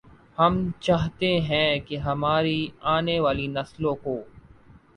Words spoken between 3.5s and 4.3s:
نسلوں کو